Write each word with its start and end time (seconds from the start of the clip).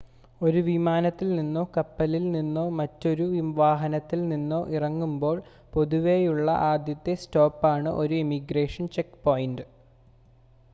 ഒരു 0.41 0.59
വിമാനത്തിൽ 0.59 1.27
നിന്നോ 1.35 1.63
കപ്പലിൽ 1.75 2.23
നിന്നോ 2.31 2.63
മറ്റൊരു 2.77 3.25
വാഹനത്തിൽ 3.59 4.21
നിന്നോ 4.27 4.61
ഇറങ്ങുമ്പോൾ 4.71 5.37
പൊതുവെയുള്ള 5.73 6.49
ആദ്യത്തെ 6.71 7.15
സ്റ്റോപ്പാണ് 7.21 7.91
ഒരു 7.97 8.17
ഇമിഗ്രേഷൻ 8.23 8.87
ചെക്ക് 8.89 9.23
പോയിൻ്റ് 9.23 9.65